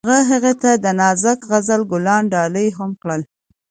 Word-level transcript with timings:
هغه 0.03 0.19
هغې 0.31 0.53
ته 0.61 0.71
د 0.83 0.85
نازک 0.99 1.39
غزل 1.49 1.81
ګلان 1.91 2.23
ډالۍ 2.33 2.67
هم 2.77 2.91
کړل. 3.01 3.21